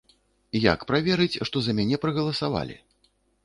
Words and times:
Як 0.61 0.85
праверыць, 0.93 1.41
што 1.51 1.57
за 1.67 1.77
мяне 1.83 2.03
прагаласавалі? 2.07 2.83